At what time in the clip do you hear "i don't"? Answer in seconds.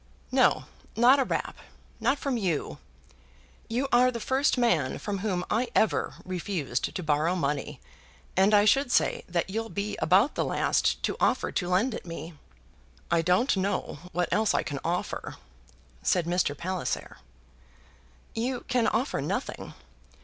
13.11-13.55